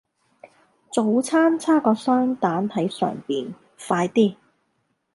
[0.91, 4.35] 早餐差個雙蛋喺上面，快啲